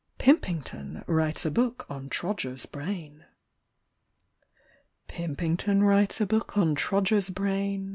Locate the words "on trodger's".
1.87-2.65, 6.57-7.29